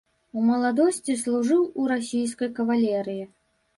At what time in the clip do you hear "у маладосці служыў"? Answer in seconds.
0.39-1.61